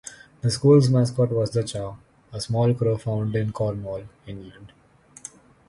The 0.41 0.49
school's 0.49 0.89
mascot 0.89 1.31
was 1.31 1.51
the 1.51 1.61
chough, 1.61 1.99
a 2.33 2.41
small 2.41 2.73
crow 2.73 2.97
found 2.97 3.35
in 3.35 3.51
Cornwall, 3.51 4.03
England. 4.25 4.71